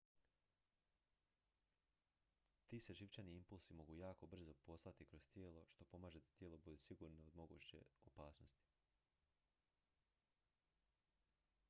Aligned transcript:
ti 2.67 2.79
se 2.85 2.93
živčani 2.99 3.35
impulsi 3.35 3.73
mogu 3.81 3.95
jako 3.97 4.27
brzo 4.27 4.53
poslati 4.53 5.05
kroz 5.05 5.27
tijelo 5.33 5.65
što 5.71 5.85
pomaže 5.85 6.19
da 6.19 6.29
tijelo 6.39 6.57
bude 6.57 6.77
sigurno 6.77 7.25
od 7.27 7.35
moguće 7.35 7.77
opasnosti 8.05 8.67